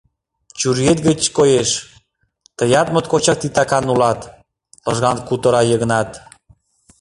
[0.59, 1.69] —Чуриет гыч коеш:
[2.57, 4.19] тыят моткочак титакан улат,—
[4.89, 6.09] лыжган кутыра Йыгнат.